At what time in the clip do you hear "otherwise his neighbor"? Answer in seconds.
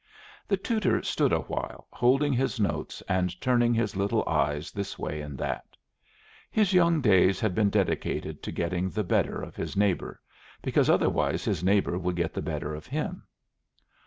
10.89-11.99